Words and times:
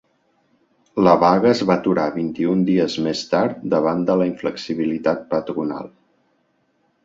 La 1.07 1.11
vaga 1.23 1.49
es 1.55 1.61
va 1.71 1.75
aturar 1.81 2.07
vint-i-un 2.15 2.65
dies 2.71 2.97
més 3.09 3.23
tard 3.35 3.61
davant 3.77 4.03
de 4.11 4.19
la 4.23 4.29
inflexibilitat 4.33 5.25
patronal. 5.39 5.97